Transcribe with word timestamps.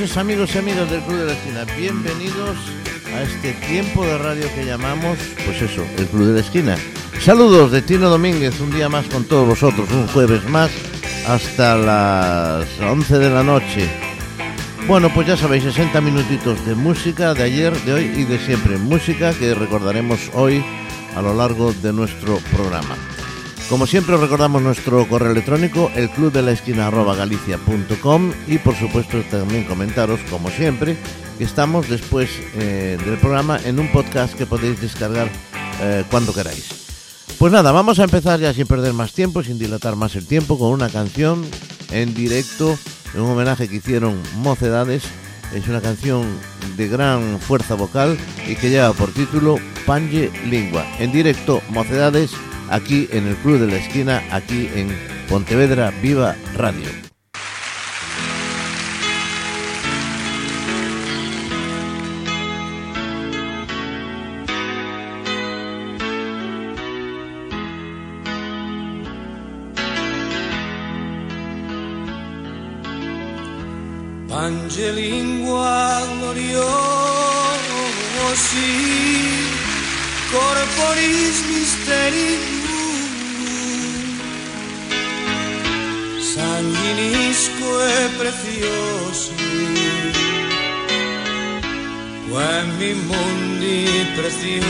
noches 0.00 0.16
amigos 0.16 0.54
y 0.54 0.58
amigas 0.58 0.90
del 0.90 1.02
Club 1.02 1.18
de 1.18 1.26
la 1.26 1.32
Esquina. 1.32 1.64
Bienvenidos 1.76 2.56
a 3.14 3.22
este 3.22 3.52
tiempo 3.66 4.02
de 4.02 4.16
radio 4.16 4.44
que 4.54 4.64
llamamos, 4.64 5.18
pues 5.44 5.60
eso, 5.60 5.84
el 5.98 6.06
Club 6.06 6.28
de 6.28 6.32
la 6.32 6.40
Esquina. 6.40 6.76
Saludos 7.20 7.70
de 7.70 7.82
Tino 7.82 8.08
Domínguez, 8.08 8.58
un 8.60 8.70
día 8.70 8.88
más 8.88 9.04
con 9.08 9.24
todos 9.24 9.46
vosotros, 9.46 9.90
un 9.90 10.06
jueves 10.06 10.48
más 10.48 10.70
hasta 11.28 11.76
las 11.76 12.66
11 12.80 13.18
de 13.18 13.28
la 13.28 13.42
noche. 13.42 13.90
Bueno, 14.88 15.12
pues 15.12 15.26
ya 15.26 15.36
sabéis, 15.36 15.64
60 15.64 16.00
minutitos 16.00 16.64
de 16.64 16.74
música 16.74 17.34
de 17.34 17.42
ayer, 17.42 17.78
de 17.82 17.92
hoy 17.92 18.10
y 18.16 18.24
de 18.24 18.38
siempre. 18.38 18.78
Música 18.78 19.34
que 19.34 19.54
recordaremos 19.54 20.30
hoy 20.32 20.64
a 21.14 21.20
lo 21.20 21.34
largo 21.34 21.74
de 21.74 21.92
nuestro 21.92 22.38
programa. 22.56 22.96
Como 23.70 23.86
siempre 23.86 24.16
os 24.16 24.20
recordamos 24.20 24.62
nuestro 24.62 25.06
correo 25.06 25.30
electrónico, 25.30 25.92
el 25.94 26.10
club 26.10 26.32
de 26.32 26.42
la 26.42 26.50
esquina 26.50 26.90
y 28.48 28.58
por 28.58 28.74
supuesto 28.74 29.22
también 29.30 29.62
comentaros, 29.62 30.18
como 30.28 30.50
siempre, 30.50 30.96
que 31.38 31.44
estamos 31.44 31.88
después 31.88 32.30
eh, 32.56 32.98
del 33.04 33.16
programa 33.18 33.60
en 33.64 33.78
un 33.78 33.92
podcast 33.92 34.34
que 34.34 34.44
podéis 34.44 34.80
descargar 34.80 35.30
eh, 35.82 36.02
cuando 36.10 36.34
queráis. 36.34 36.68
Pues 37.38 37.52
nada, 37.52 37.70
vamos 37.70 38.00
a 38.00 38.04
empezar 38.04 38.40
ya 38.40 38.52
sin 38.52 38.66
perder 38.66 38.92
más 38.92 39.12
tiempo, 39.12 39.44
sin 39.44 39.56
dilatar 39.56 39.94
más 39.94 40.16
el 40.16 40.26
tiempo, 40.26 40.58
con 40.58 40.72
una 40.72 40.88
canción 40.88 41.46
en 41.92 42.12
directo, 42.12 42.76
un 43.14 43.20
homenaje 43.20 43.68
que 43.68 43.76
hicieron 43.76 44.20
Mocedades. 44.38 45.04
Es 45.54 45.68
una 45.68 45.80
canción 45.80 46.26
de 46.76 46.88
gran 46.88 47.38
fuerza 47.38 47.76
vocal 47.76 48.18
y 48.48 48.56
que 48.56 48.68
lleva 48.68 48.92
por 48.94 49.12
título 49.12 49.58
Pange 49.86 50.32
Lingua. 50.46 50.84
En 50.98 51.12
directo, 51.12 51.62
Mocedades 51.70 52.32
aquí 52.70 53.08
en 53.12 53.26
el 53.26 53.36
Club 53.36 53.58
de 53.58 53.66
la 53.66 53.76
Esquina, 53.76 54.22
aquí 54.30 54.70
en 54.74 54.88
Pontevedra 55.28 55.92
Viva 56.02 56.34
Radio. 56.56 56.88
Pangelingua 74.28 76.00
gloriosi 76.18 76.70
corporis 80.32 81.42
sanguinisco 86.40 87.68
e 87.82 88.08
preziosi. 88.18 89.32
Quemmi 92.28 92.90
mondi 93.08 93.76
preziosi. 94.16 94.68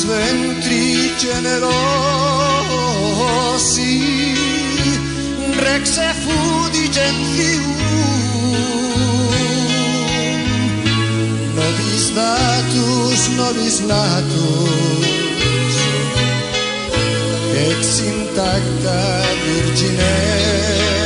Freddi 0.00 1.12
generosi 1.18 2.68
rex 5.58 5.98
e 5.98 6.12
fu 6.22 6.68
di 6.70 6.90
gentilume 6.90 7.87
κοντά 12.18 12.62
τους 12.72 13.28
νοβισνάτους 13.36 14.66
εξυντάκτα 17.70 19.20
γουρτζινές 19.44 20.97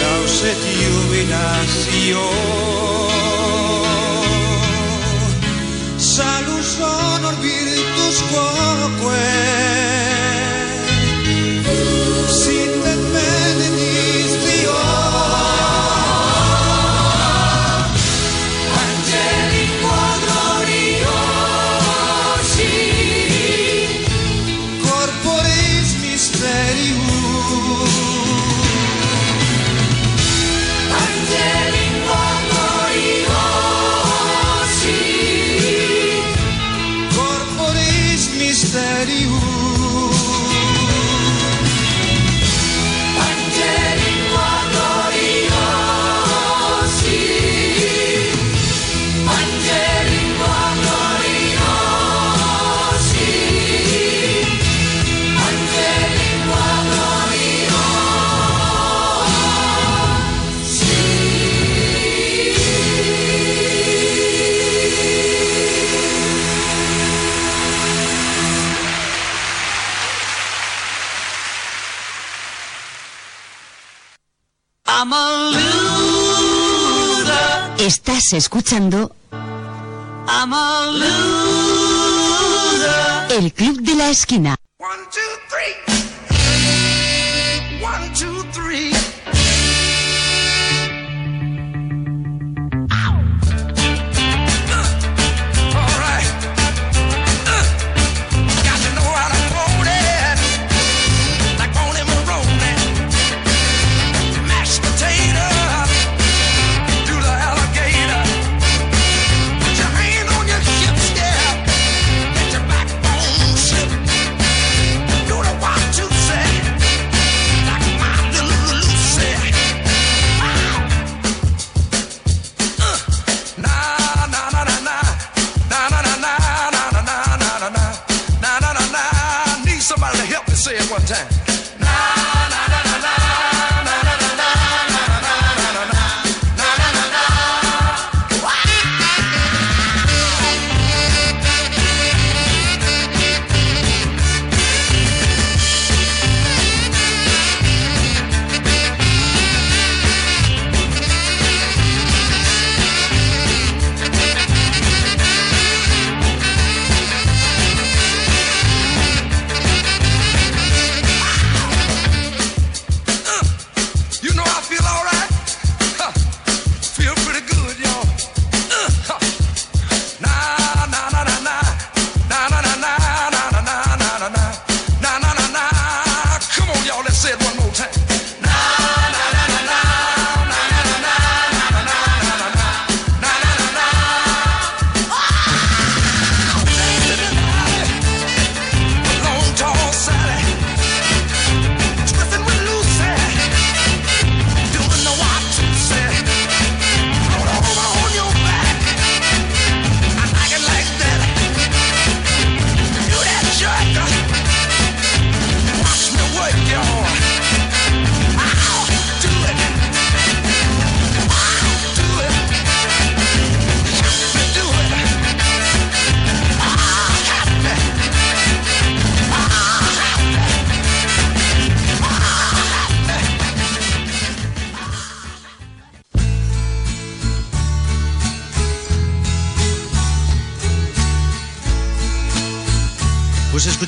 lauset 0.00 0.62
jubilatio 0.80 2.28
salus 5.96 6.78
honor 6.80 7.36
virtus 7.42 8.18
quoque 8.30 9.33
Estás 78.24 78.38
escuchando 78.44 79.14
I'm 79.32 80.54
a 80.54 80.86
loser. 83.28 83.36
El 83.38 83.52
Club 83.52 83.82
de 83.82 83.94
la 83.96 84.08
Esquina. 84.08 84.56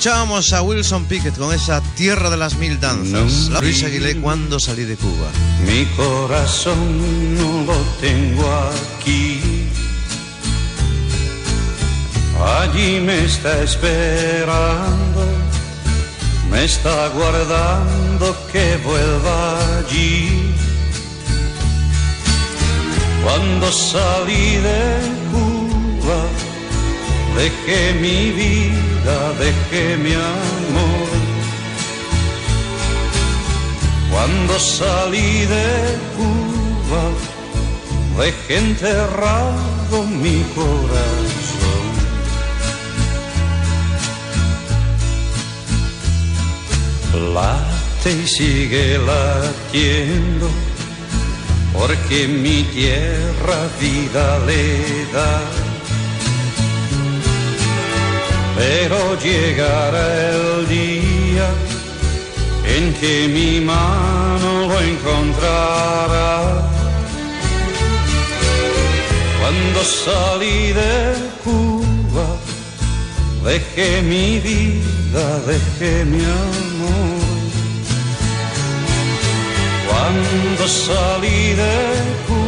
Escuchábamos 0.06 0.52
a 0.52 0.62
Wilson 0.62 1.04
Pickett 1.06 1.36
con 1.36 1.52
esa 1.52 1.80
Tierra 1.96 2.30
de 2.30 2.36
las 2.36 2.54
Mil 2.58 2.78
Danzas. 2.78 3.48
La 3.48 3.60
Luis 3.60 3.82
Aguilé 3.82 4.14
cuando 4.20 4.60
salí 4.60 4.84
de 4.84 4.96
Cuba. 4.96 5.32
Mi 5.66 5.84
corazón 5.96 7.34
no 7.34 7.64
lo 7.64 7.76
tengo 8.00 8.44
aquí. 9.00 9.40
Allí 12.40 13.00
me 13.00 13.24
está 13.24 13.64
esperando, 13.64 15.26
me 16.52 16.64
está 16.64 17.08
guardando 17.08 18.36
que 18.52 18.76
vuelva 18.84 19.78
allí. 19.78 20.54
Cuando 23.24 23.72
salí 23.72 24.54
de 24.58 25.00
Cuba, 25.32 26.45
dejé 27.36 27.94
mi 28.00 28.30
vida, 28.32 29.16
dejé 29.38 29.96
mi 29.98 30.12
amor. 30.12 31.08
Cuando 34.10 34.58
salí 34.58 35.44
de 35.54 35.98
Cuba, 36.16 37.04
dejé 38.18 38.58
enterrado 38.58 40.02
mi 40.22 40.42
corazón. 40.54 41.86
Late 47.34 48.12
y 48.12 48.26
sigue 48.26 48.98
latiendo, 48.98 50.48
porque 51.72 52.28
mi 52.28 52.62
tierra 52.74 53.58
vida 53.80 54.38
le 54.46 55.06
da. 55.12 55.65
Pero 58.56 58.98
llegará 59.20 60.06
el 60.30 60.68
día 60.68 61.48
en 62.64 62.94
que 62.94 63.28
mi 63.28 63.60
mano 63.60 64.68
lo 64.68 64.80
encontrará. 64.80 66.66
Cuando 69.40 69.84
salí 69.84 70.72
de 70.72 71.14
Cuba, 71.44 72.28
dejé 73.44 74.02
mi 74.02 74.40
vida, 74.40 75.24
dejé 75.46 76.04
mi 76.04 76.24
amor. 76.24 77.26
Cuando 79.88 80.66
salí 80.66 81.54
de 81.62 81.76
Cuba, 82.26 82.45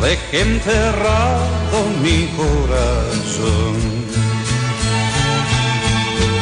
dejé 0.00 0.40
enterrado 0.40 1.76
mi 2.02 2.26
corazón. 2.36 3.76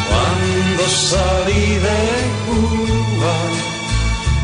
Cuando 0.08 0.82
salí 0.88 1.66
de 1.86 2.00
Cuba, 2.46 3.36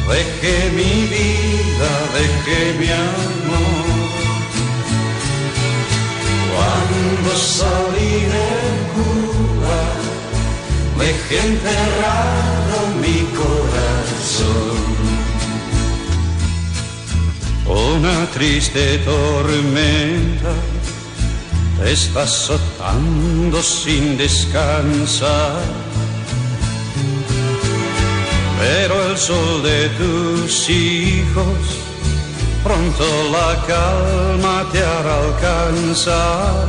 dejé 0.08 0.70
mi 0.78 0.94
vida, 1.14 1.90
dejé 2.18 2.60
mi 2.80 2.90
amor. 2.90 3.84
Cuando 6.54 7.30
salí 7.36 8.14
de 8.34 8.50
Cuba, 8.94 9.80
dejé 10.98 11.38
enterrado 11.46 12.76
mi 13.00 13.18
corazón. 13.40 15.13
Una 17.66 18.26
triste 18.26 18.98
tormenta 18.98 20.52
te 21.78 21.92
está 21.92 22.22
azotando 22.22 23.62
sin 23.62 24.18
descansar. 24.18 25.62
Pero 28.58 29.10
el 29.10 29.16
sol 29.16 29.62
de 29.62 29.88
tus 29.90 30.68
hijos 30.68 31.84
pronto 32.62 33.04
la 33.30 33.62
calma 33.66 34.66
te 34.70 34.78
hará 34.78 35.20
alcanzar. 35.20 36.68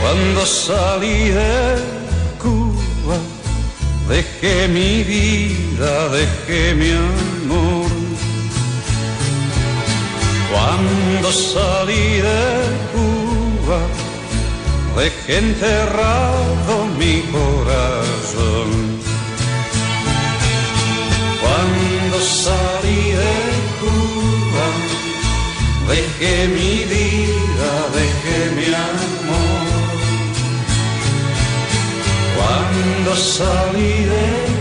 Cuando 0.00 0.44
salí 0.44 1.28
de 1.28 1.76
Cuba, 2.42 3.18
dejé 4.08 4.68
mi 4.68 5.02
vida, 5.02 6.08
dejé 6.08 6.74
mi 6.74 6.90
amor. 6.90 8.03
Cuando 10.54 11.32
salí 11.32 12.20
de 12.28 12.44
Cuba, 12.92 13.80
dejé 14.96 15.38
enterrado 15.38 16.86
mi 16.96 17.22
corazón. 17.36 18.68
Cuando 21.42 22.16
salí 22.20 23.02
de 23.22 23.36
Cuba, 23.80 24.66
dejé 25.88 26.46
mi 26.56 26.74
vida, 26.94 27.70
dejé 27.98 28.38
mi 28.56 28.68
amor. 28.88 29.74
Cuando 32.36 33.16
salí 33.16 34.04
de 34.04 34.53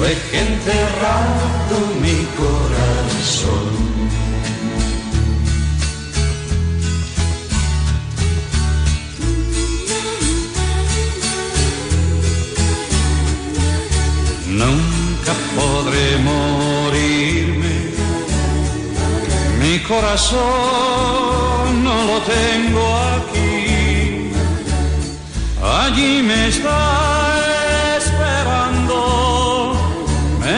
dejé 0.00 0.40
enterrado 0.40 1.76
mi 2.02 2.18
corazón. 2.40 3.84
Nunca 14.48 15.32
podré 15.56 16.16
morirme, 16.18 17.76
mi 19.60 19.78
corazón 19.80 20.34
no 21.82 21.96
lo 22.04 22.16
tengo 22.22 22.82
aquí. 23.16 24.30
Allí 25.62 26.22
me 26.22 26.48
está 26.48 27.63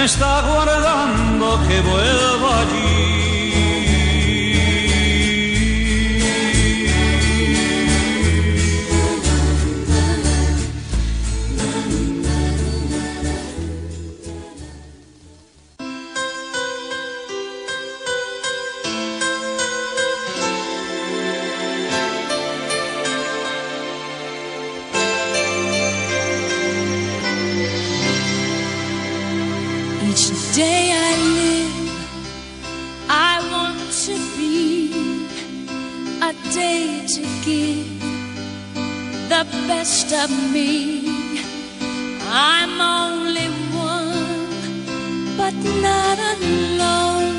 está 0.07 0.41
guardando 0.43 1.59
que 1.67 1.81
vuelva 1.81 2.61
allí. 2.61 2.86
Of 40.25 40.31
me. 40.53 41.03
I'm 42.23 42.81
only 42.81 43.49
one, 43.77 44.49
but 45.37 45.55
not 45.87 46.19
alone. 46.35 47.37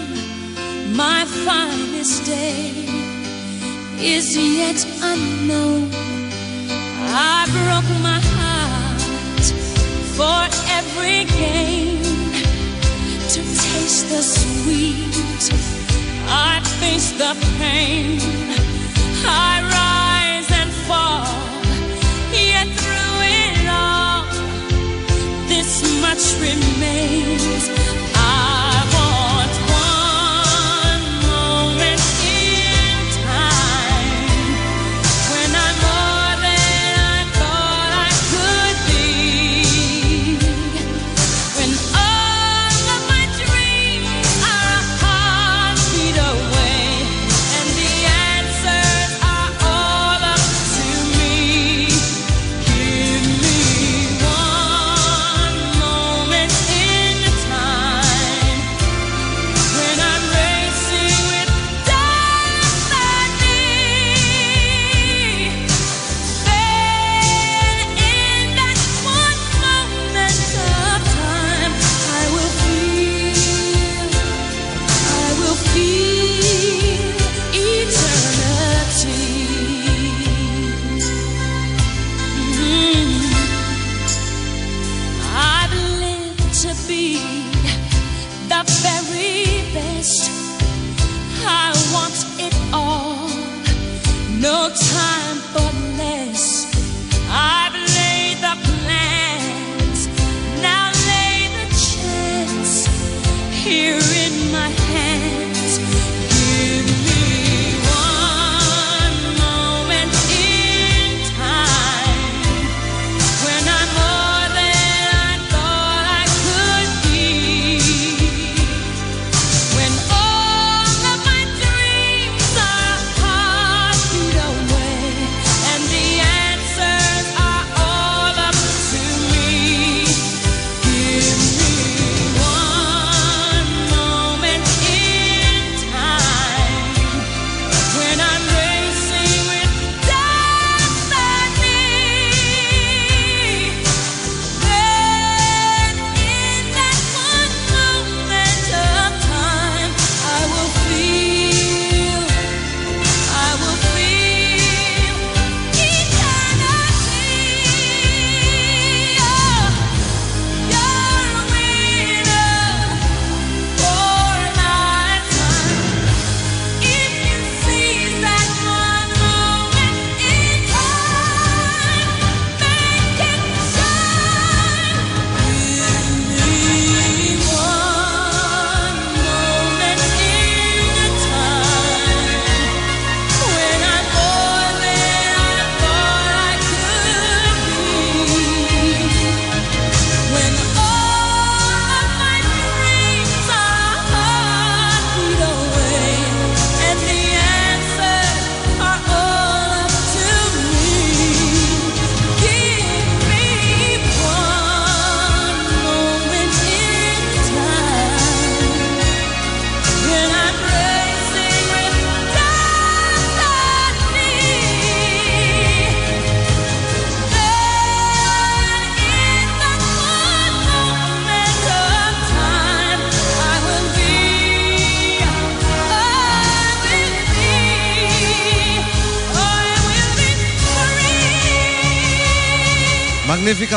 My 0.95 1.25
finest 1.45 2.25
day 2.25 2.71
is 3.99 4.37
yet 4.37 4.79
unknown. 5.01 5.89
I 7.33 7.39
broke 7.57 7.91
my 8.09 8.19
heart 8.35 9.45
for 10.17 10.41
every 10.77 11.25
gain 11.41 12.03
to 13.33 13.41
taste 13.63 14.05
the 14.13 14.21
sweet. 14.21 15.43
I 16.29 16.61
face 16.79 17.11
the 17.23 17.33
pain. 17.57 18.19
I 19.25 19.56
much 26.07 26.35
remains. 26.39 27.86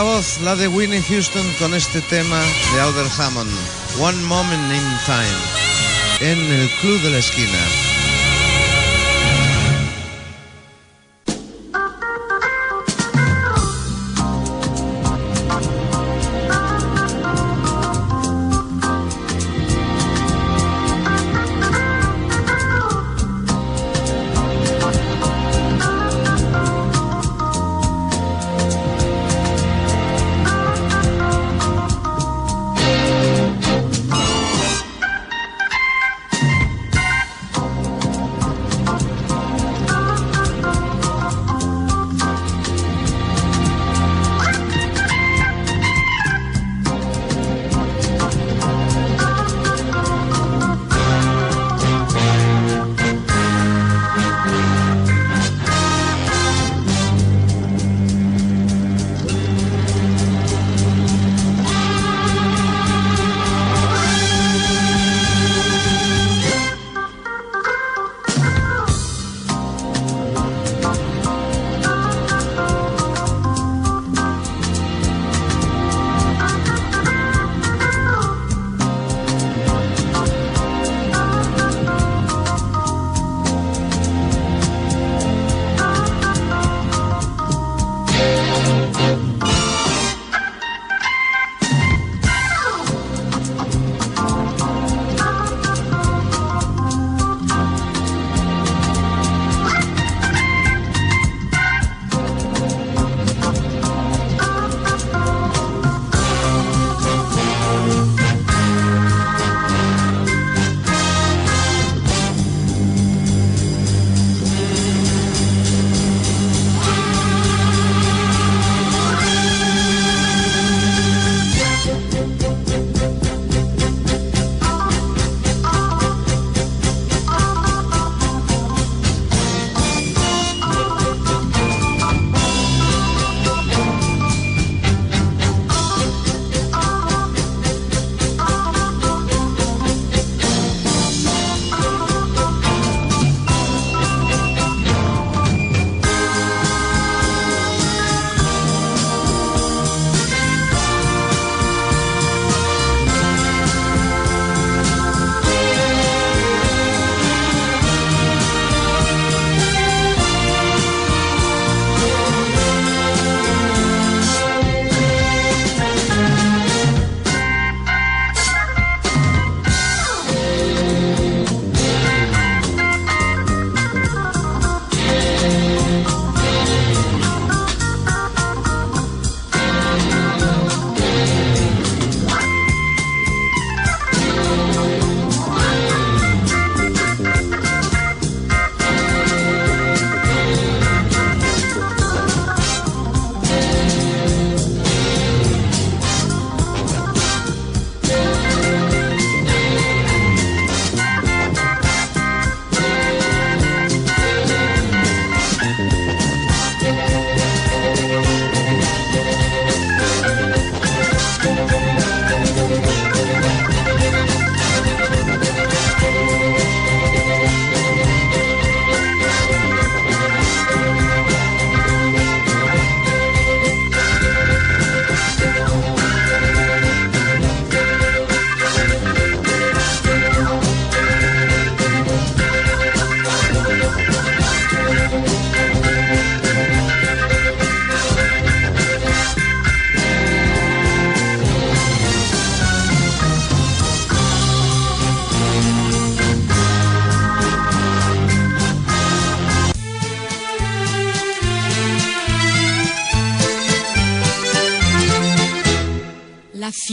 Magnífica 0.00 0.02
voz 0.02 0.40
la 0.40 0.56
de 0.56 0.66
Winnie 0.66 1.02
Houston 1.02 1.46
con 1.58 1.74
este 1.74 2.00
tema 2.00 2.40
de 2.72 2.80
Alder 2.80 3.06
Hammond, 3.18 3.52
One 4.00 4.16
Moment 4.22 4.72
in 4.72 4.98
Time, 5.04 6.30
en 6.32 6.38
el 6.52 6.70
Club 6.80 7.00
de 7.02 7.10
la 7.10 7.18
Esquina. 7.18 7.89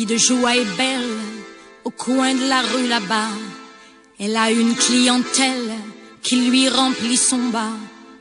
De 0.06 0.18
joie 0.18 0.56
est 0.56 0.78
belle 0.78 1.18
au 1.84 1.90
coin 1.90 2.34
de 2.34 2.48
la 2.48 2.62
rue 2.62 2.88
là-bas. 2.88 3.30
Elle 4.20 4.36
a 4.36 4.52
une 4.52 4.76
clientèle 4.76 5.72
qui 6.22 6.38
lui 6.50 6.70
remplit 6.70 7.18
son 7.18 7.50
bas. 7.50 7.78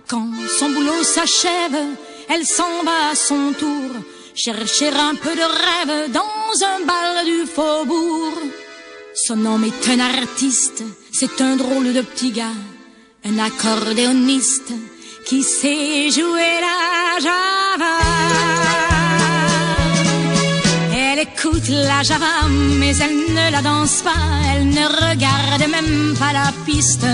Quand 0.09 0.31
son 0.59 0.71
boulot 0.71 1.03
s'achève, 1.03 1.79
elle 2.29 2.47
s'en 2.47 2.83
va 2.85 3.11
à 3.11 3.15
son 3.15 3.53
tour 3.53 3.91
chercher 4.35 4.89
un 4.89 5.15
peu 5.15 5.35
de 5.35 5.41
rêve 5.41 6.13
dans 6.13 6.67
un 6.67 6.85
bal 6.85 7.25
du 7.25 7.47
faubourg. 7.47 8.39
Son 9.15 9.45
homme 9.47 9.65
est 9.65 9.89
un 9.91 10.01
artiste, 10.01 10.83
c'est 11.13 11.41
un 11.41 11.57
drôle 11.57 11.93
de 11.93 12.03
petit 12.03 12.31
gars, 12.31 12.61
un 13.25 13.39
accordéoniste 13.39 14.73
qui 15.25 15.43
sait 15.43 16.11
jouer 16.11 16.61
la 16.61 17.19
java. 17.21 18.56
Écoute 21.33 21.69
la 21.69 22.03
java, 22.03 22.49
mais 22.79 22.95
elle 22.99 23.35
ne 23.35 23.51
la 23.51 23.63
danse 23.63 24.03
pas, 24.03 24.11
elle 24.53 24.69
ne 24.69 24.87
regarde 24.87 25.71
même 25.71 26.15
pas 26.19 26.33
la 26.33 26.53
piste. 26.65 27.07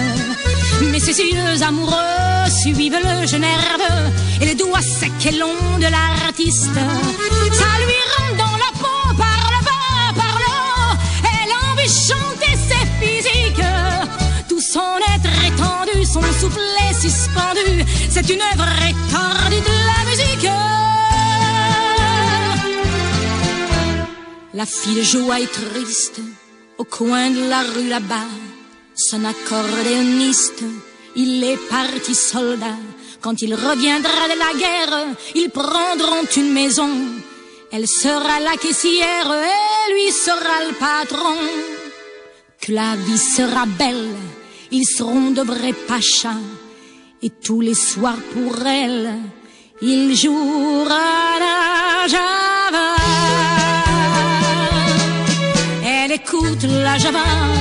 Mais 0.90 1.00
ses 1.00 1.16
yeux 1.18 1.62
amoureux 1.62 2.50
suivent 2.60 2.92
le 2.92 3.26
jeu 3.26 3.38
nerveux 3.38 4.10
et 4.40 4.46
les 4.46 4.54
doigts 4.54 4.80
secs 4.80 5.26
et 5.26 5.32
longs 5.32 5.78
de 5.78 5.88
l'artiste. 5.96 6.74
Ça 7.52 7.70
lui 7.84 8.00
rentre 8.16 8.36
dans 8.38 8.56
la 8.64 8.72
peau 8.80 9.14
par 9.16 9.50
le 9.54 9.64
bas, 9.64 10.20
par 10.20 10.38
le 10.42 10.50
haut. 10.60 10.96
Elle 11.32 11.52
a 11.52 11.72
envie 11.72 11.88
de 11.88 11.98
chanter, 12.08 12.54
c'est 12.68 12.88
physique. 13.04 13.64
Tout 14.48 14.60
son 14.60 14.98
être 15.14 15.34
étendu, 15.46 16.04
son 16.04 16.22
soufflet 16.40 16.92
suspendu. 17.00 17.84
C'est 18.10 18.28
une 18.28 18.42
œuvre 18.52 18.68
étendue 18.88 19.60
de 19.60 19.76
la 19.90 20.01
La 24.54 24.66
fille 24.66 25.02
joie 25.02 25.40
est 25.40 25.46
triste 25.46 26.20
au 26.76 26.84
coin 26.84 27.30
de 27.30 27.48
la 27.48 27.62
rue 27.62 27.88
là-bas. 27.88 28.28
Son 28.94 29.24
accordéoniste, 29.24 30.62
il 31.16 31.42
est 31.42 31.56
parti 31.70 32.14
soldat. 32.14 32.76
Quand 33.22 33.40
il 33.40 33.54
reviendra 33.54 34.28
de 34.28 34.38
la 34.38 34.58
guerre, 34.58 35.06
ils 35.34 35.48
prendront 35.48 36.26
une 36.36 36.52
maison. 36.52 36.90
Elle 37.70 37.88
sera 37.88 38.40
la 38.40 38.56
caissière 38.58 39.32
et 39.32 39.92
lui 39.94 40.12
sera 40.12 40.56
le 40.68 40.74
patron. 40.74 41.38
Que 42.60 42.72
la 42.72 42.94
vie 42.96 43.16
sera 43.16 43.64
belle, 43.64 44.10
ils 44.70 44.86
seront 44.86 45.30
de 45.30 45.40
vrais 45.40 45.72
pachas. 45.72 46.42
Et 47.22 47.30
tous 47.30 47.62
les 47.62 47.74
soirs 47.74 48.22
pour 48.34 48.66
elle, 48.66 49.14
il 49.80 50.14
jouera 50.14 51.38
la 51.38 52.06
java. 52.06 53.01
La 56.68 56.96
java 56.96 57.18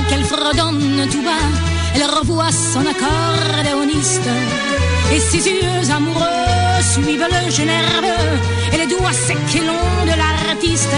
qu'elle 0.08 0.24
fredonne 0.24 1.08
tout 1.10 1.22
bas. 1.22 1.48
Elle 1.94 2.04
revoit 2.04 2.52
son 2.52 2.84
accordéoniste. 2.86 4.28
Et 5.12 5.18
ses 5.18 5.38
yeux 5.38 5.90
amoureux 5.90 6.80
suivent 6.92 7.26
le 7.28 7.50
jeu 7.50 7.64
nerveux. 7.64 8.38
Et 8.72 8.76
les 8.76 8.86
doigts 8.86 9.12
secs 9.12 9.56
et 9.56 9.66
longs 9.66 10.04
de 10.04 10.16
l'artiste. 10.16 10.96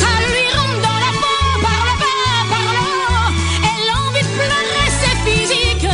Ça 0.00 0.12
lui 0.32 0.46
rentre 0.56 0.80
dans 0.88 1.00
la 1.06 1.12
peau 1.22 1.42
par 1.62 1.80
le 1.88 1.94
bas, 2.02 2.42
par. 2.50 3.32
Elle 3.70 3.88
a 3.88 4.08
envie 4.08 4.22
de 4.22 4.32
pleurer, 4.38 4.88
c'est 5.00 5.18
physique. 5.30 5.88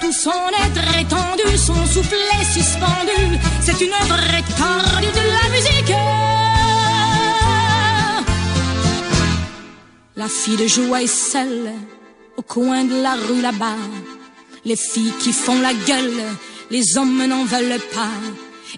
Tout 0.00 0.12
son 0.12 0.48
être 0.64 0.98
étendu, 0.98 1.58
son 1.58 1.84
soufflet 1.86 2.42
suspendu. 2.54 3.38
C'est 3.60 3.78
une 3.82 3.92
œuvre 3.92 4.18
étendue 4.38 5.12
de 5.12 5.24
la 5.28 5.50
musique. 5.54 5.67
La 10.28 10.34
fille 10.34 10.58
de 10.58 10.66
joie 10.66 11.02
est 11.02 11.06
seule 11.06 11.72
au 12.36 12.42
coin 12.42 12.84
de 12.84 13.00
la 13.00 13.14
rue 13.14 13.40
là-bas. 13.40 13.80
Les 14.66 14.76
filles 14.76 15.14
qui 15.20 15.32
font 15.32 15.58
la 15.58 15.72
gueule, 15.72 16.22
les 16.70 16.98
hommes 16.98 17.24
n'en 17.24 17.46
veulent 17.46 17.80
pas. 17.94 18.20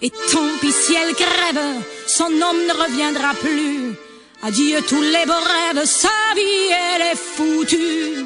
Et 0.00 0.10
tant 0.10 0.46
pis 0.60 0.70
si 0.70 0.94
elle 0.94 1.12
crève, 1.12 1.82
son 2.06 2.26
homme 2.26 2.62
ne 2.68 2.84
reviendra 2.84 3.34
plus. 3.34 3.96
Adieu 4.44 4.80
tous 4.88 5.02
les 5.02 5.26
beaux 5.26 5.44
rêves, 5.54 5.84
sa 5.86 6.20
vie 6.36 6.70
elle 6.94 7.02
est 7.02 7.18
foutue. 7.18 8.24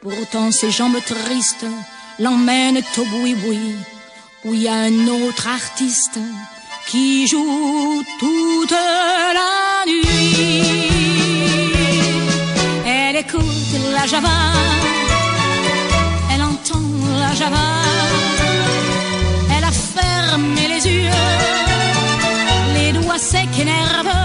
Pourtant 0.00 0.50
ses 0.50 0.70
jambes 0.70 1.04
tristes 1.04 1.66
l'emmènent 2.18 2.82
au 2.96 3.04
boui-boui, 3.04 3.74
où 4.46 4.54
il 4.54 4.62
y 4.62 4.68
a 4.68 4.76
un 4.76 5.08
autre 5.08 5.46
artiste 5.46 6.18
qui 6.86 7.26
joue 7.26 8.02
toute 8.18 8.70
la 8.70 9.84
nuit? 9.86 10.99
Java, 14.06 14.28
elle 16.32 16.42
entend 16.42 16.80
la 17.18 17.34
java, 17.34 17.66
elle 19.56 19.64
a 19.64 19.72
fermé 19.72 20.68
les 20.68 20.86
yeux, 20.86 21.10
les 22.74 22.92
doigts 22.92 23.18
secs 23.18 23.58
et 23.58 23.64
nerveux. 23.64 24.19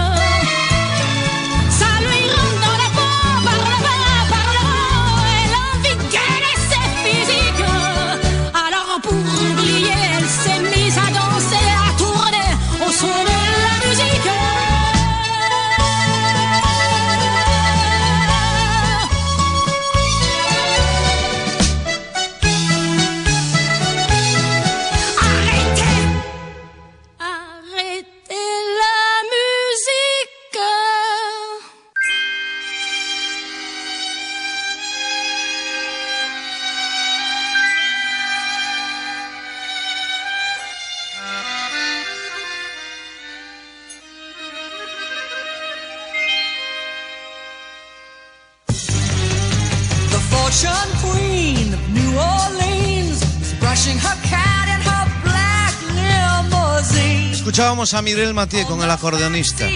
Escuchábamos 57.56 57.94
a 57.94 58.02
Mirel 58.02 58.34
Mathieu 58.34 58.66
con 58.66 58.82
el 58.82 58.90
acordeonista. 58.90 59.66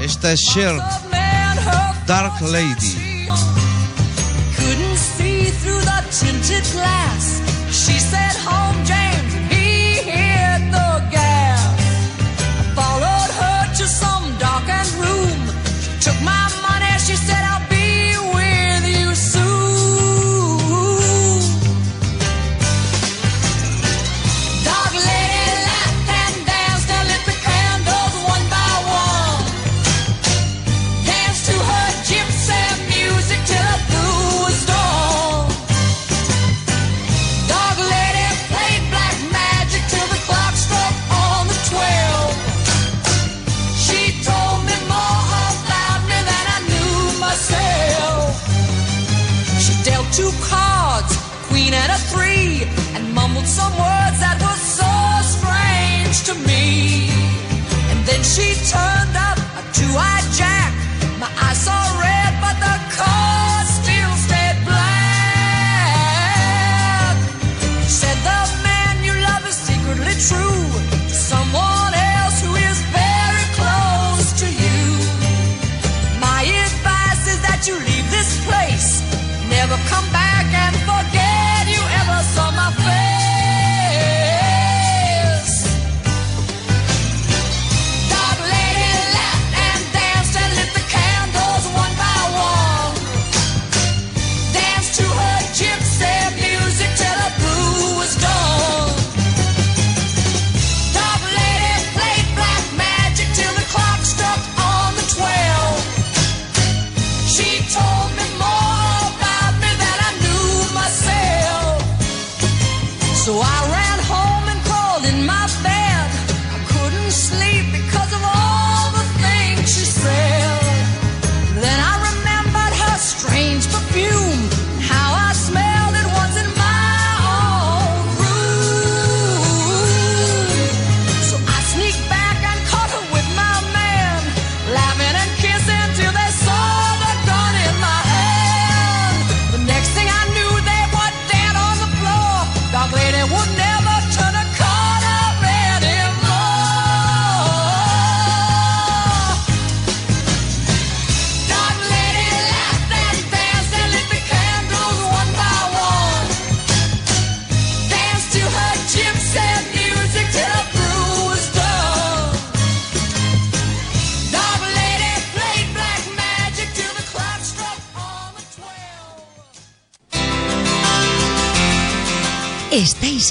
Esta 0.00 0.32
es 0.32 0.56
her 0.56 0.80
Dark 2.08 2.40
Lady. 2.40 3.28
couldn't 4.56 4.96
see 4.96 5.52
through 5.62 5.80
the 5.82 6.02
tinted 6.10 6.64
glass. 6.72 7.40
She 7.70 8.00
said, 8.00 8.34
"Home, 8.44 8.84
James," 8.84 9.07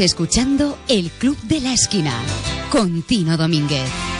escuchando 0.01 0.77
El 0.87 1.09
Club 1.11 1.37
de 1.43 1.61
la 1.61 1.73
Esquina 1.73 2.13
con 2.71 3.01
Tino 3.01 3.37
Domínguez. 3.37 4.16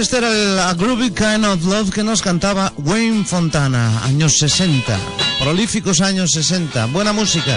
Este 0.00 0.16
era 0.16 0.30
el 0.30 0.58
A 0.58 0.72
Groovy 0.72 1.10
Kind 1.10 1.44
of 1.44 1.62
Love 1.64 1.90
que 1.90 2.02
nos 2.02 2.22
cantaba 2.22 2.72
Wayne 2.78 3.24
Fontana, 3.24 4.02
años 4.04 4.38
60. 4.38 4.98
Prolíficos 5.40 6.00
años 6.00 6.30
60. 6.32 6.86
Buena 6.86 7.12
música. 7.12 7.54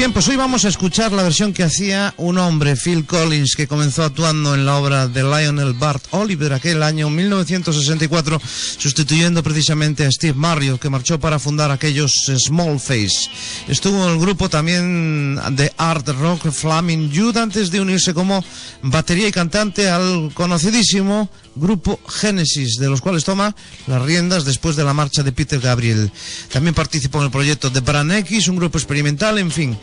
Bien, 0.00 0.14
pues 0.14 0.28
hoy 0.28 0.36
vamos 0.36 0.64
a 0.64 0.68
escuchar 0.68 1.12
la 1.12 1.22
versión 1.22 1.52
que 1.52 1.62
hacía 1.62 2.14
un 2.16 2.38
hombre, 2.38 2.74
Phil 2.74 3.04
Collins, 3.04 3.54
que 3.54 3.68
comenzó 3.68 4.02
actuando 4.02 4.54
en 4.54 4.64
la 4.64 4.78
obra 4.78 5.06
de 5.08 5.22
Lionel 5.22 5.74
Bart 5.74 6.02
Oliver 6.12 6.54
aquel 6.54 6.82
año 6.82 7.10
1964, 7.10 8.40
sustituyendo 8.78 9.42
precisamente 9.42 10.06
a 10.06 10.10
Steve 10.10 10.32
Marriott, 10.32 10.80
que 10.80 10.88
marchó 10.88 11.20
para 11.20 11.38
fundar 11.38 11.70
aquellos 11.70 12.12
Small 12.34 12.80
Face. 12.80 13.28
Estuvo 13.68 14.02
en 14.06 14.14
el 14.14 14.18
grupo 14.18 14.48
también 14.48 15.38
de 15.50 15.70
art 15.76 16.08
rock 16.08 16.50
Flaming 16.50 17.10
Youth 17.10 17.36
antes 17.36 17.70
de 17.70 17.82
unirse 17.82 18.14
como 18.14 18.42
batería 18.80 19.28
y 19.28 19.32
cantante 19.32 19.90
al 19.90 20.30
conocidísimo 20.32 21.28
grupo 21.54 22.00
Genesis, 22.08 22.76
de 22.76 22.88
los 22.88 23.00
cuales 23.00 23.24
toma 23.24 23.54
las 23.86 24.02
riendas 24.02 24.44
después 24.44 24.76
de 24.76 24.84
la 24.84 24.94
marcha 24.94 25.22
de 25.22 25.32
Peter 25.32 25.60
Gabriel. 25.60 26.10
También 26.52 26.74
participó 26.74 27.18
en 27.18 27.24
el 27.24 27.30
proyecto 27.30 27.70
de 27.70 27.80
Bran 27.80 28.10
X, 28.12 28.48
un 28.48 28.56
grupo 28.56 28.78
experimental, 28.78 29.38
en 29.38 29.50
fin. 29.50 29.78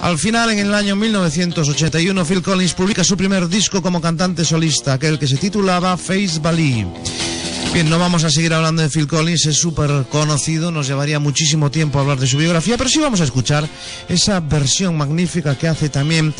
Al 0.00 0.18
final, 0.18 0.50
en 0.50 0.58
el 0.58 0.74
año 0.74 0.96
1981, 0.96 2.24
Phil 2.24 2.42
Collins 2.42 2.74
publica 2.74 3.04
su 3.04 3.16
primer 3.16 3.48
disco 3.48 3.82
como 3.82 4.00
cantante 4.00 4.44
solista, 4.44 4.94
aquel 4.94 5.18
que 5.18 5.28
se 5.28 5.36
titulaba 5.36 5.96
Face 5.96 6.38
Value. 6.40 7.41
Bien, 7.72 7.88
no 7.88 7.98
vamos 7.98 8.22
a 8.24 8.30
seguir 8.30 8.52
hablando 8.52 8.82
de 8.82 8.90
Phil 8.90 9.06
Collins, 9.06 9.46
es 9.46 9.56
súper 9.56 10.04
conocido, 10.10 10.70
nos 10.70 10.88
llevaría 10.88 11.18
muchísimo 11.18 11.70
tiempo 11.70 11.98
hablar 11.98 12.20
de 12.20 12.26
su 12.26 12.36
biografía, 12.36 12.76
pero 12.76 12.90
sí 12.90 12.98
vamos 12.98 13.22
a 13.22 13.24
escuchar 13.24 13.66
esa 14.10 14.40
versión 14.40 14.94
magnífica 14.94 15.56
que 15.56 15.68
hace 15.68 15.88
también 15.88 16.34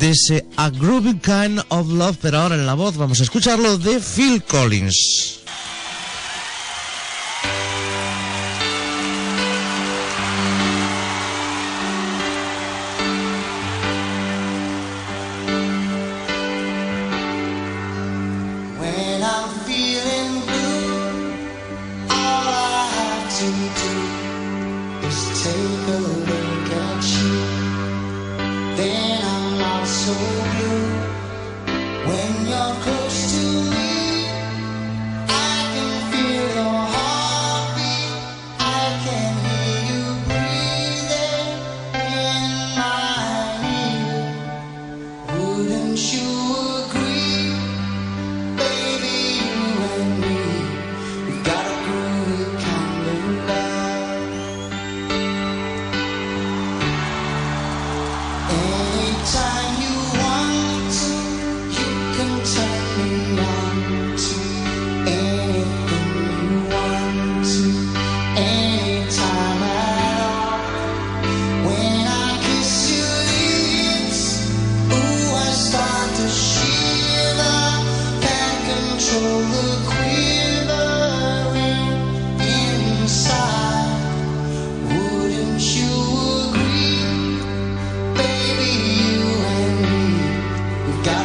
de 0.00 0.10
ese 0.10 0.46
A 0.56 0.70
Groovy 0.70 1.18
Kind 1.18 1.60
of 1.68 1.88
Love, 1.88 2.16
pero 2.22 2.38
ahora 2.38 2.54
en 2.54 2.64
la 2.64 2.72
voz 2.72 2.96
vamos 2.96 3.20
a 3.20 3.24
escucharlo 3.24 3.76
de 3.76 4.00
Phil 4.00 4.42
Collins. 4.44 5.37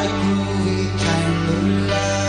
We've 0.03 0.11
got 0.11 0.19
a 0.19 0.25
groovy 0.25 0.99
kind 0.99 1.49
of 1.49 1.89
love. 1.89 2.22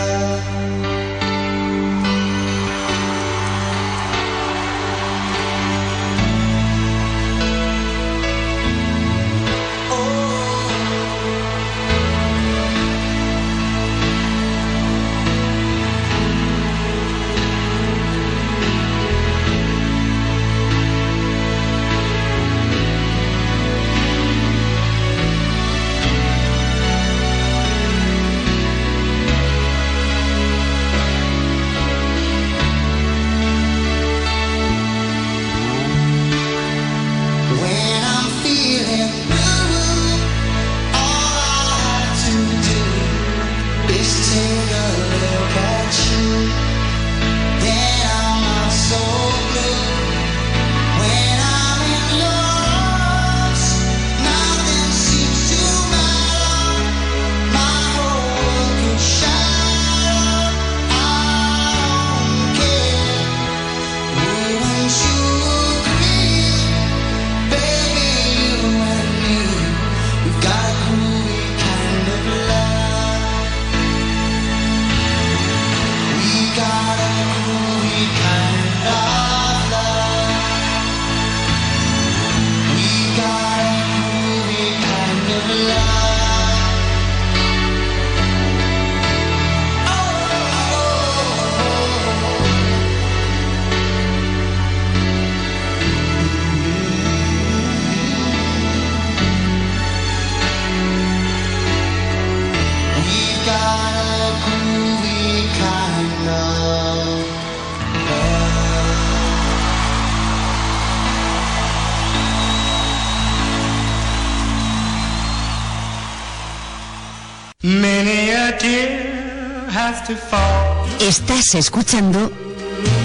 Estás 120.99 121.53
escuchando 121.53 122.31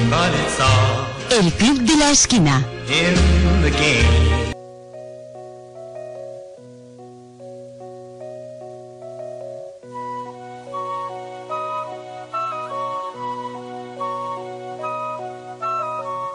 but 0.08 0.32
it's 0.32 0.58
all 0.58 1.06
El 1.30 1.52
Club 1.52 1.80
de 1.80 1.94
la 1.96 2.10
Esquina. 2.10 2.64
in 2.88 3.14
the 3.60 3.70
game. 3.70 4.54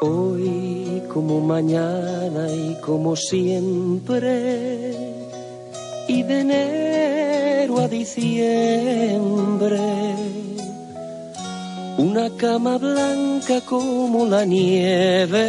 Hoy 0.02 1.02
como 1.12 1.42
mañana 1.42 2.52
y 2.52 2.78
como 2.82 3.16
siempre, 3.16 4.92
y 6.08 6.24
de 6.24 6.40
enero 6.42 7.80
a 7.80 7.88
diciembre, 7.88 9.80
una 11.98 12.30
cama 12.38 12.78
blanca 12.78 13.62
como 13.62 14.26
la 14.26 14.46
nieve. 14.46 15.42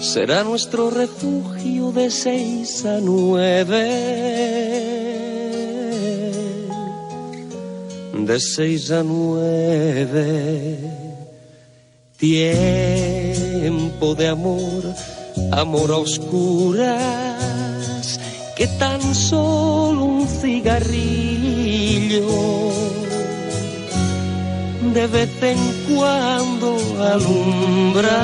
Será 0.00 0.44
nuestro 0.44 0.90
refugio 0.90 1.92
de 1.92 2.10
seis 2.10 2.84
a 2.84 3.00
nueve 3.00 4.96
de 8.26 8.40
seis 8.40 8.90
a 8.90 9.02
nueve. 9.04 10.78
Tiempo 12.16 14.14
de 14.14 14.28
amor, 14.28 14.82
amor 15.52 15.90
a 15.90 15.96
oscuras, 15.96 16.96
que 18.56 18.66
tan 18.78 19.14
solo 19.14 20.04
un 20.04 20.28
cigarrillo 20.28 22.26
de 24.94 25.06
vez 25.06 25.30
en 25.42 25.58
cuando 25.88 26.76
alumbra. 27.12 28.22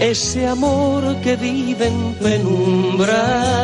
Ese 0.00 0.46
amor 0.46 1.16
que 1.22 1.36
vive 1.36 1.86
en 1.88 2.14
penumbra 2.14 3.56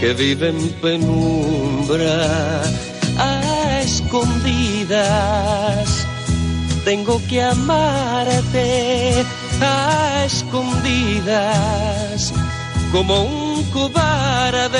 que 0.00 0.12
vive 0.14 0.48
en 0.50 0.68
penumbra 0.80 2.62
escondidas. 4.18 6.06
Tengo 6.84 7.20
que 7.28 7.40
amarte 7.42 9.24
a 9.60 10.24
escondidas 10.24 12.32
como 12.92 13.22
un 13.22 13.64
cobarde 13.70 14.78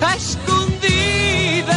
a 0.00 0.16
escondidas 0.16 1.74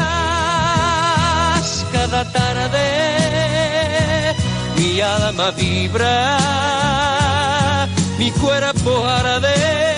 cada 1.92 2.32
tarde 2.32 4.36
mi 4.78 5.02
alma 5.02 5.52
vibra 5.52 6.38
mi 8.18 8.32
cuerpo 8.32 9.06
arde 9.06 9.97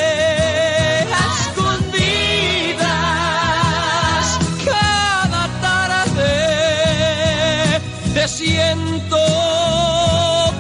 siento 8.30 9.18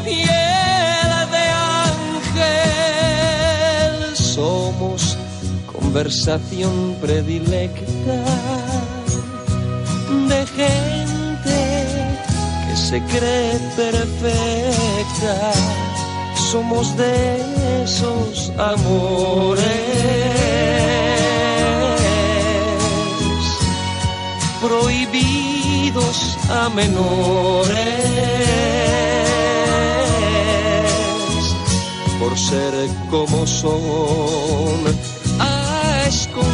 piel 0.04 1.12
de 1.34 1.46
ángel. 2.42 3.92
Somos 4.16 5.18
conversación 5.72 6.74
predilecta 7.00 8.20
de 10.30 10.40
gente 10.60 11.60
que 12.68 12.76
se 12.76 12.98
cree 13.14 13.60
perfecta. 13.76 15.36
Somos 16.52 16.98
de 16.98 17.14
esos 17.84 18.52
amores. 18.58 19.70
Prohibidos 24.62 25.09
a 26.50 26.70
menores. 26.70 27.78
Por 32.20 32.38
ser 32.38 32.74
como 33.10 33.48
son 33.48 34.86
a 35.40 36.04
escondidas 36.08 36.50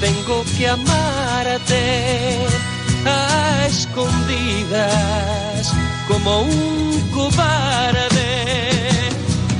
tengo 0.00 0.44
que 0.56 0.68
amarte 0.68 2.46
a 3.04 3.66
escondidas 3.66 5.72
como 6.08 6.42
un 6.42 7.00
cobarde. 7.14 8.46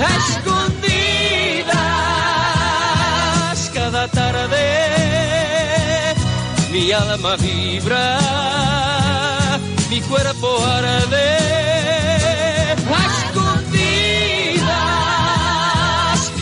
A 0.01 0.17
escondidas 0.29 1.69
cada 3.75 4.07
tarde 4.09 5.18
mi 6.71 6.93
alma 6.93 7.37
vibra, 7.37 8.19
mi 9.91 10.01
cuerpo 10.03 10.64
arde. 10.64 11.39
A 12.91 13.01
escondidas 13.25 14.62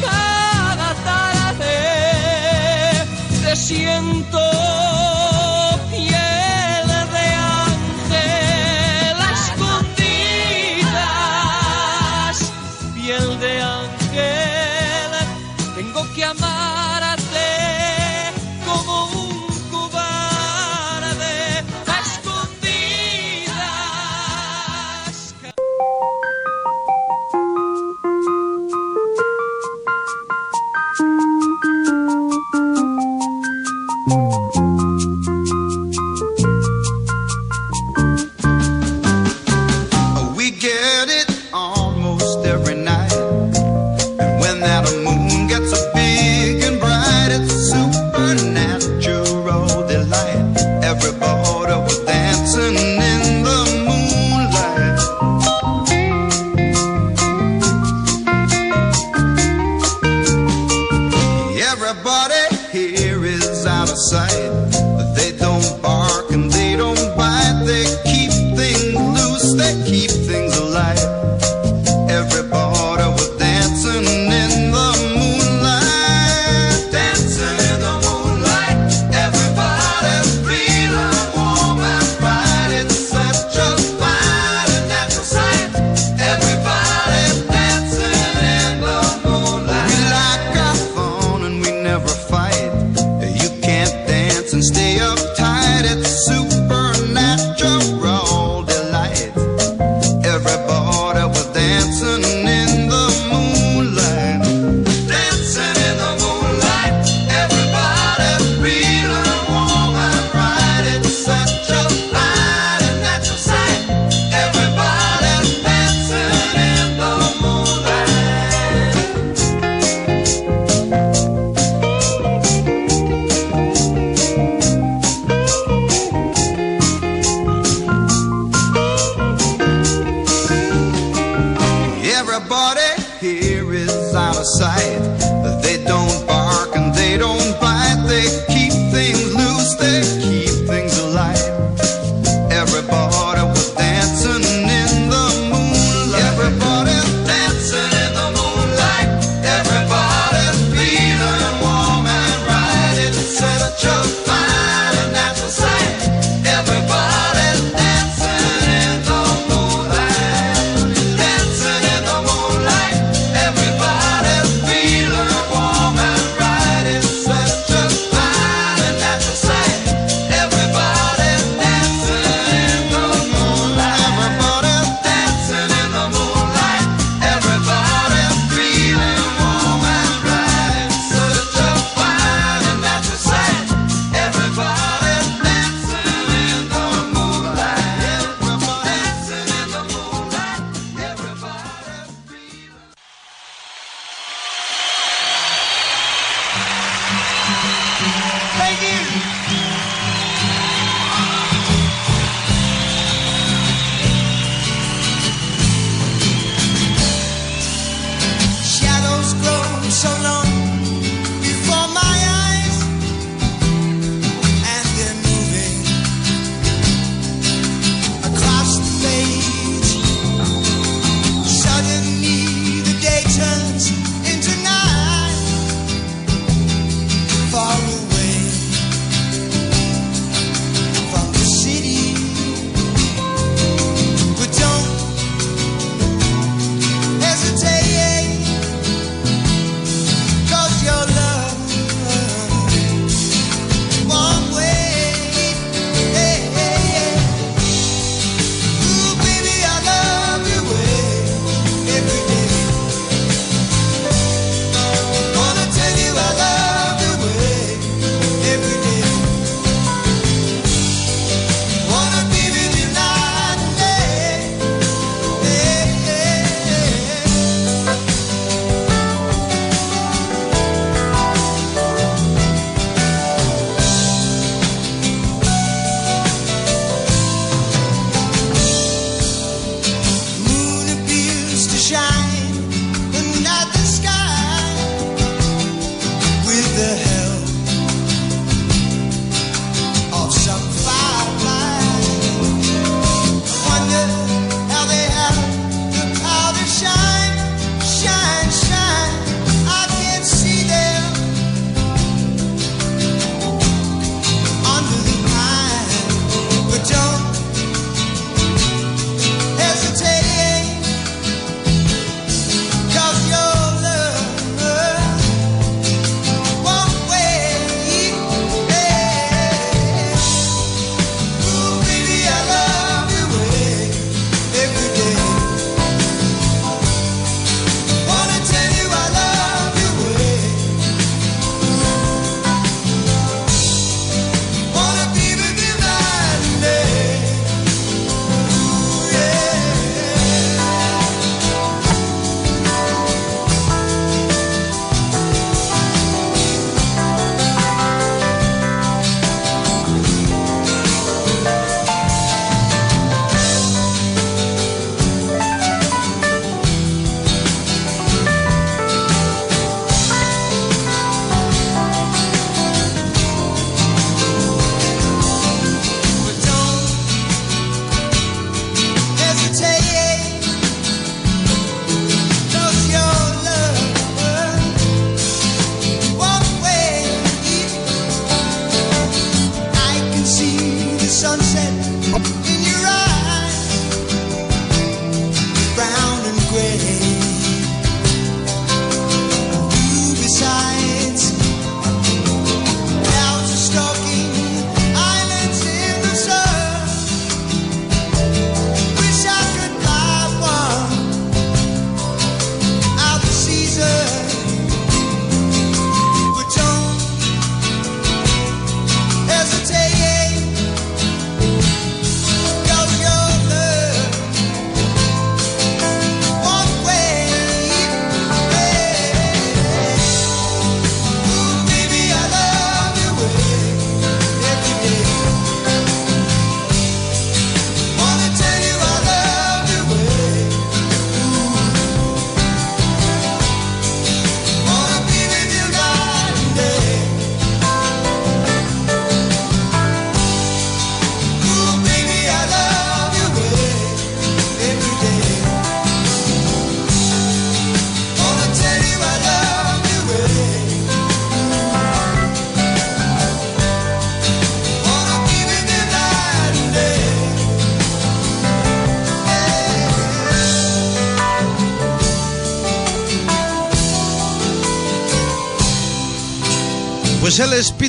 cada 0.00 0.94
tarde 1.04 1.76
te 3.42 3.56
siento. 3.56 5.05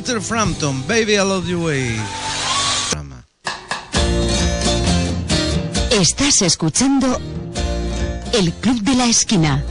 Peter 0.08 0.22
Frampton, 0.22 0.88
Baby 0.88 1.16
I 1.16 1.18
Love 1.18 1.48
You 1.50 1.66
Way. 1.66 2.00
Estás 5.92 6.42
escuchando 6.44 7.20
El 8.32 8.54
Club 8.54 8.80
de 8.84 8.96
la 8.96 9.08
Esquina. 9.08 9.66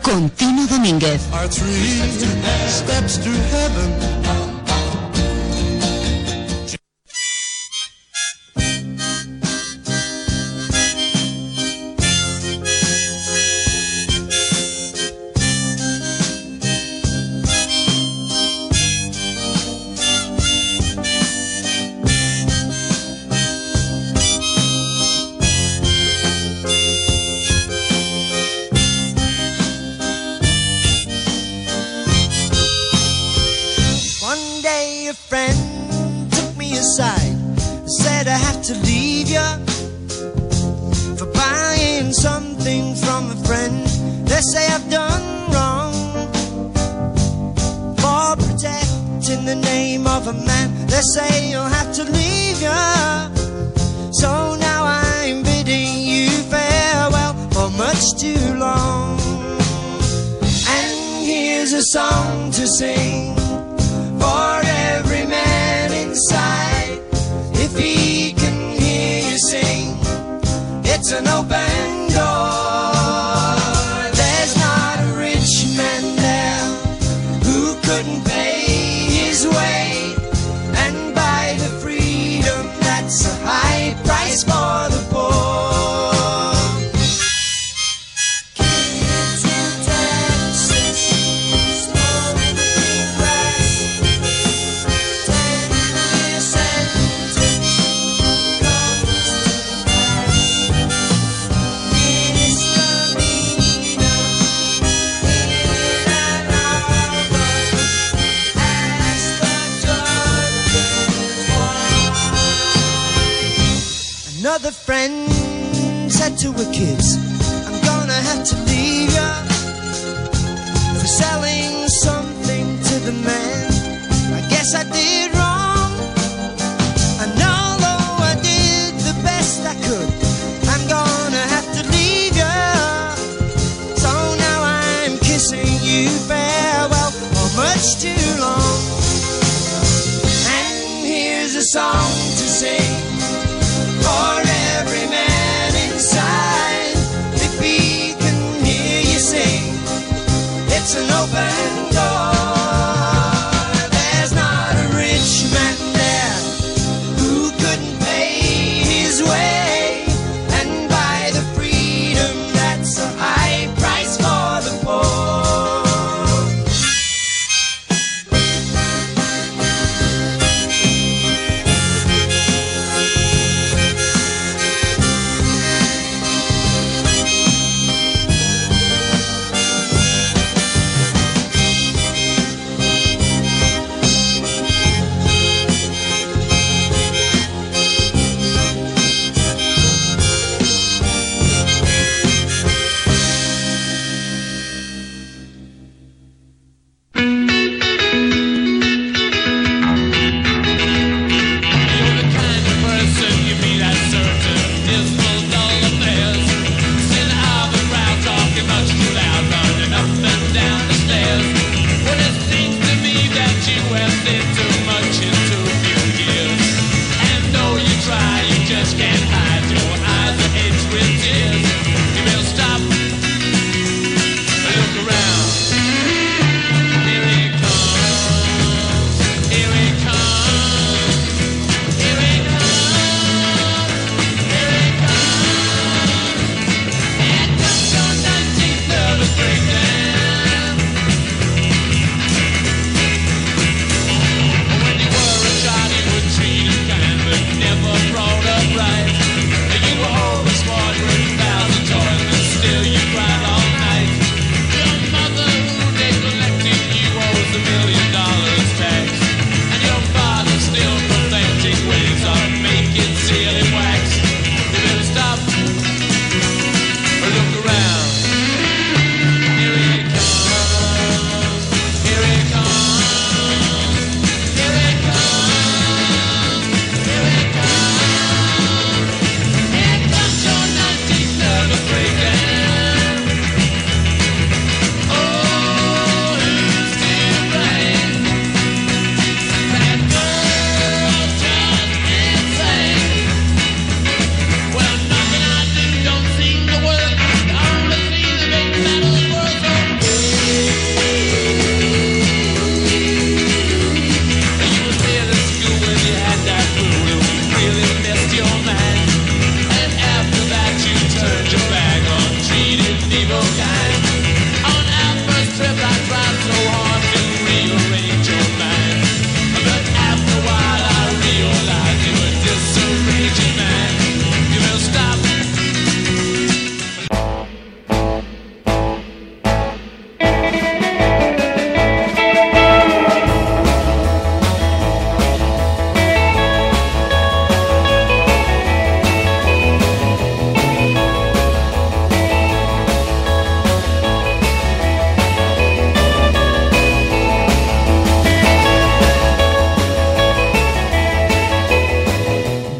Con 0.00 0.30
Tino 0.30 0.66
Domínguez. 0.66 1.20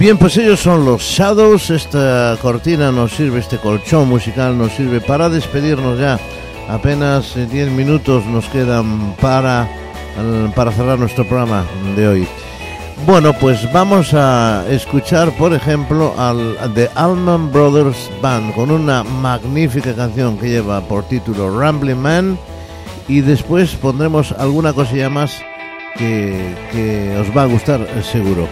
Bien, 0.05 0.19
pues 0.19 0.37
ellos 0.37 0.61
son 0.61 0.85
los 0.85 1.01
Shadows. 1.01 1.71
Esta 1.71 2.37
cortina 2.43 2.93
nos 2.93 3.13
sirve, 3.13 3.39
este 3.39 3.57
colchón 3.57 4.07
musical 4.07 4.59
nos 4.59 4.73
sirve 4.73 5.01
para 5.01 5.31
despedirnos 5.31 5.99
ya. 5.99 6.21
Apenas 6.69 7.35
eh, 7.39 7.47
10 7.51 7.71
minutos 7.71 8.27
nos 8.27 8.47
quedan 8.51 9.15
para, 9.15 9.67
para 10.55 10.73
cerrar 10.73 10.99
nuestro 10.99 11.27
programa 11.27 11.65
de 11.97 12.07
hoy. 12.07 12.29
Bueno, 13.07 13.33
pues 13.33 13.73
vamos 13.73 14.13
a 14.13 14.67
escuchar, 14.69 15.35
por 15.39 15.55
ejemplo, 15.55 16.13
al 16.19 16.55
The 16.75 16.91
Allman 16.97 17.51
Brothers 17.51 18.11
Band 18.21 18.55
con 18.55 18.71
una 18.71 19.05
magnífica 19.05 19.95
canción 19.95 20.37
que 20.37 20.51
lleva 20.51 20.83
por 20.83 21.05
título 21.05 21.59
Rambling 21.59 21.97
Man 21.97 22.39
y 23.09 23.23
después 23.23 23.75
pondremos 23.77 24.33
alguna 24.33 24.75
cosilla 24.75 25.09
más 25.09 25.41
que, 25.97 26.55
que 26.73 27.17
os 27.17 27.35
va 27.35 27.45
a 27.45 27.47
gustar 27.47 27.89
seguro. 28.03 28.47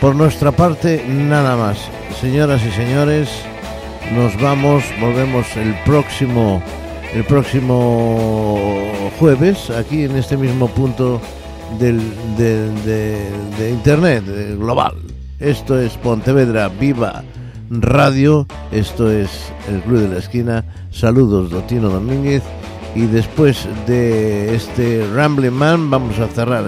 Por 0.00 0.14
nuestra 0.14 0.52
parte, 0.52 1.04
nada 1.08 1.56
más. 1.56 1.78
Señoras 2.20 2.60
y 2.64 2.70
señores, 2.70 3.28
nos 4.14 4.40
vamos, 4.40 4.84
volvemos 5.00 5.46
el 5.56 5.74
próximo 5.84 6.62
el 7.14 7.24
próximo 7.24 8.58
jueves 9.18 9.70
aquí 9.70 10.02
en 10.04 10.16
este 10.16 10.36
mismo 10.36 10.68
punto 10.68 11.20
del, 11.78 11.98
del- 12.36 12.74
de, 12.84 13.16
de 13.58 13.70
internet 13.70 14.24
de 14.24 14.56
global. 14.56 14.94
Esto 15.38 15.80
es 15.80 15.96
Pontevedra 15.96 16.68
Viva 16.68 17.22
Radio, 17.70 18.46
esto 18.72 19.10
es 19.10 19.30
el 19.68 19.80
Club 19.82 20.00
de 20.00 20.08
la 20.08 20.18
Esquina. 20.18 20.64
Saludos, 20.90 21.50
Dotino 21.50 21.88
Domínguez. 21.88 22.42
Y 22.94 23.06
después 23.06 23.66
de 23.86 24.54
este 24.54 25.06
Rambling 25.14 25.52
Man 25.52 25.90
vamos 25.90 26.18
a 26.18 26.26
cerrar 26.28 26.64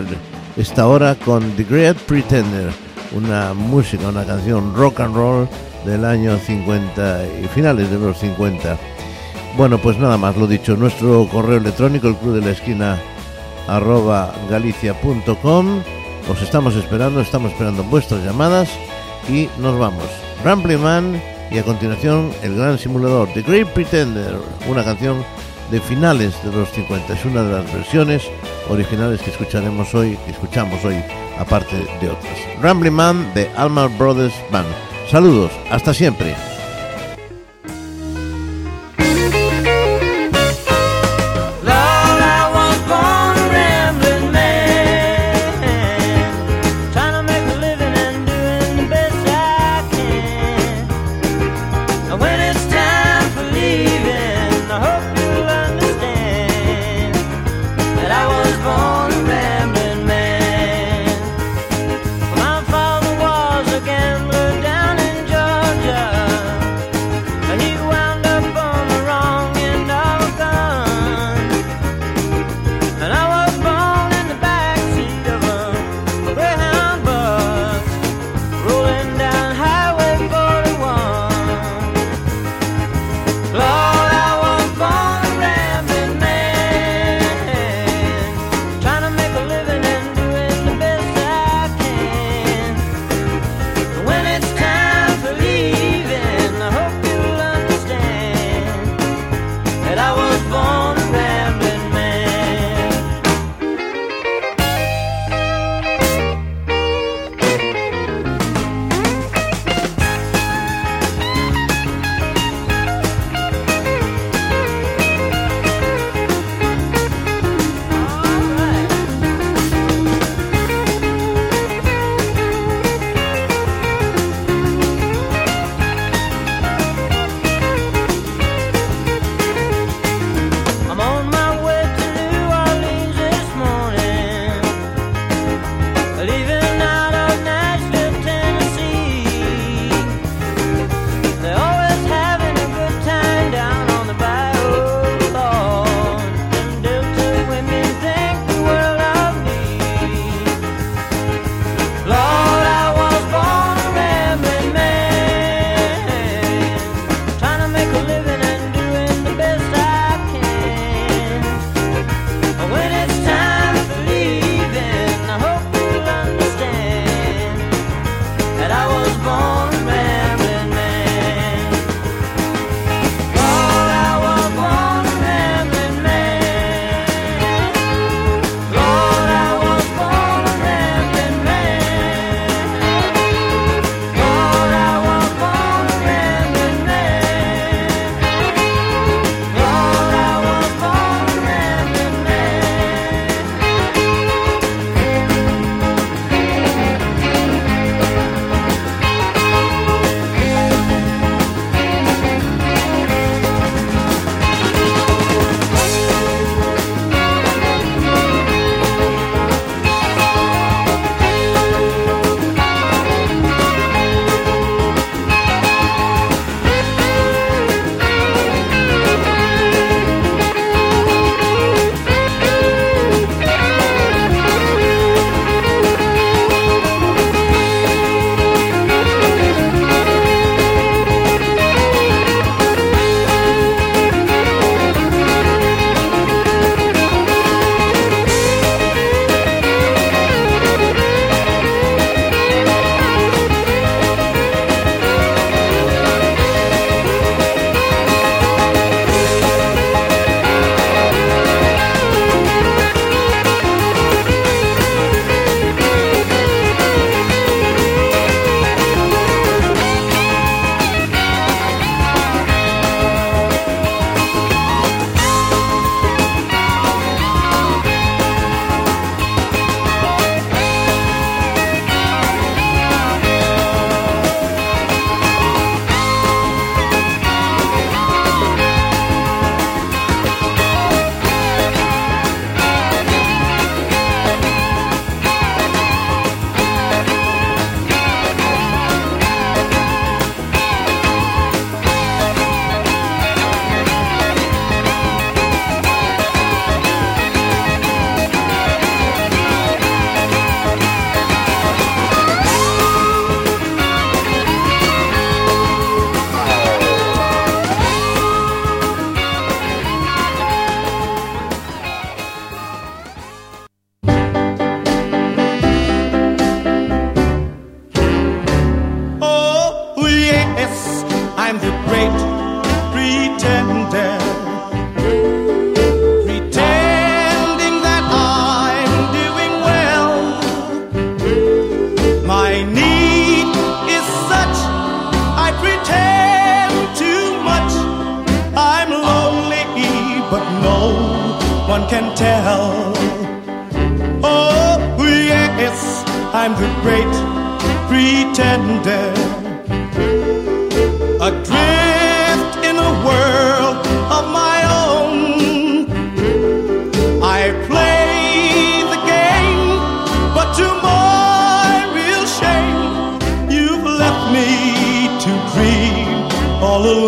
esta 0.57 0.87
hora 0.87 1.15
con 1.15 1.43
The 1.57 1.65
Great 1.65 1.97
Pretender, 1.99 2.71
una 3.13 3.55
música, 3.55 4.09
una 4.09 4.25
canción 4.25 4.75
rock 4.75 5.01
and 5.01 5.15
roll 5.15 5.49
del 5.85 6.05
año 6.05 6.39
50 6.39 7.25
y 7.43 7.47
finales 7.49 7.91
de 7.91 7.99
los 7.99 8.19
50. 8.19 8.77
Bueno, 9.57 9.79
pues 9.79 9.99
nada 9.99 10.17
más, 10.17 10.37
lo 10.37 10.47
dicho, 10.47 10.77
nuestro 10.77 11.27
correo 11.29 11.59
electrónico, 11.59 12.09
el 12.09 12.17
club 12.17 12.35
de 12.35 12.47
la 12.47 12.53
esquina 12.53 12.99
arroba 13.67 14.35
galicia.com. 14.51 15.83
Os 16.31 16.43
estamos 16.43 16.77
esperando, 16.77 17.21
estamos 17.21 17.53
esperando 17.53 17.83
vuestras 17.85 18.23
llamadas 18.25 18.69
y 19.29 19.49
nos 19.59 19.79
vamos. 19.79 20.05
Rambling 20.45 20.81
Man 20.81 21.23
y 21.51 21.59
a 21.59 21.63
continuación 21.63 22.31
el 22.43 22.57
gran 22.57 22.79
simulador 22.79 23.29
The 23.33 23.43
Great 23.43 23.69
Pretender, 23.69 24.37
una 24.69 24.85
canción 24.85 25.25
de 25.71 25.81
finales 25.81 26.35
de 26.45 26.53
los 26.53 26.71
50. 26.71 27.15
Es 27.15 27.25
una 27.25 27.43
de 27.43 27.53
las 27.53 27.73
versiones 27.73 28.23
originales 28.69 29.21
que 29.23 29.31
escucharemos 29.31 29.95
hoy, 29.95 30.17
que 30.25 30.33
escuchamos 30.33 30.85
hoy, 30.85 30.97
aparte 31.39 31.77
de 32.01 32.11
otras. 32.11 32.39
Rambling 32.61 32.93
Man 32.93 33.33
de 33.35 33.49
Alma 33.57 33.87
Brothers 33.87 34.35
Band. 34.51 34.69
Saludos, 35.11 35.51
hasta 35.71 35.95
siempre. 35.95 36.35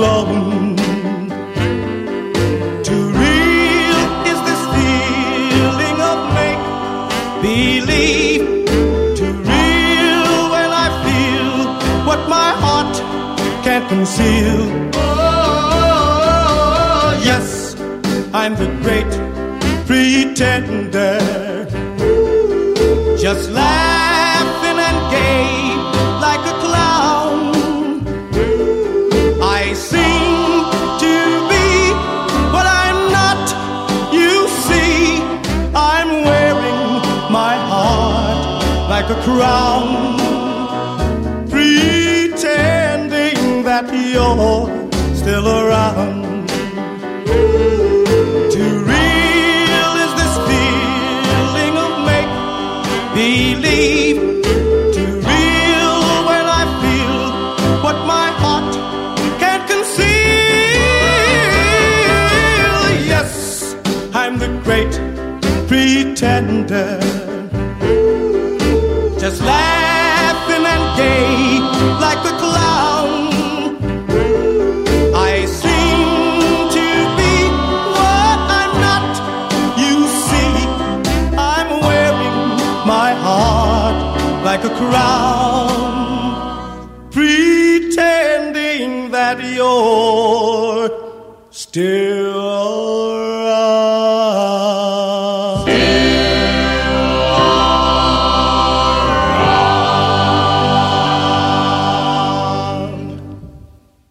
Alone. 0.00 0.76
Too 2.88 3.04
real 3.22 4.00
is 4.30 4.38
this 4.48 4.62
feeling 4.74 5.98
of 6.10 6.18
make 6.38 6.62
believe. 7.44 8.44
Too 9.18 9.34
real 9.52 10.32
when 10.54 10.70
I 10.84 10.88
feel 11.04 11.54
what 12.08 12.20
my 12.36 12.50
heart 12.64 12.94
can't 13.64 13.86
conceal. 13.94 14.60
Oh, 14.94 16.28
yes, 17.30 17.46
I'm 18.32 18.54
the 18.62 18.68
great 18.82 19.12
pretender. 19.86 21.18
Just 23.18 23.50
laughing 23.50 24.09
crown, 39.36 40.18
pretending 41.48 43.38
that 43.62 43.86
you're 44.14 44.68
still 45.14 45.46
around. 45.48 46.48
Too 48.54 48.72
real 48.92 49.92
is 50.04 50.12
this 50.20 50.34
feeling 50.48 51.74
of 51.84 51.92
make 52.10 52.32
believe. 53.14 54.20
Too 54.96 55.14
real 55.30 55.96
when 56.28 56.44
I 56.60 56.64
feel 56.82 57.20
what 57.84 57.98
my 58.14 58.28
heart 58.42 58.72
can't 59.42 59.64
conceal. 59.72 60.08
Yes, 63.12 63.30
I'm 64.12 64.34
the 64.38 64.50
great 64.64 64.94
pretender. 65.68 67.19
Like 71.80 72.24
a 72.26 72.39